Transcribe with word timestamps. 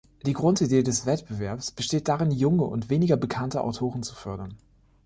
Die 0.25 0.33
Grundidee 0.33 0.81
des 0.81 1.05
Wettbewerbs 1.05 1.69
besteht 1.69 2.07
darin, 2.07 2.31
junge 2.31 2.63
und 2.63 2.89
weniger 2.89 3.17
bekannte 3.17 3.61
Autoren 3.61 4.01
zu 4.01 4.15
fördern. 4.15 4.57